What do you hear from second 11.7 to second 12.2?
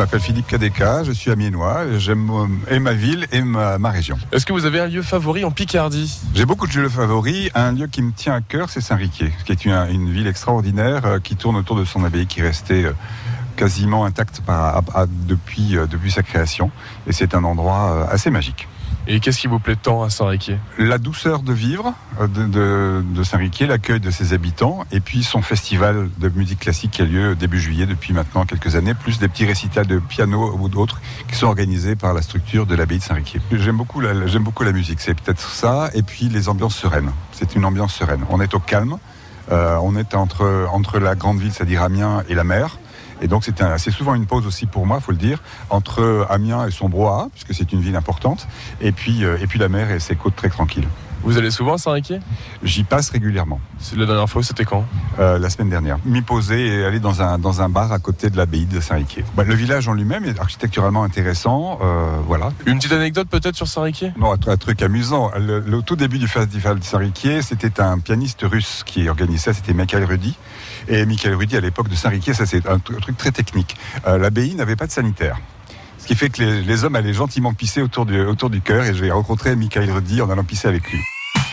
de son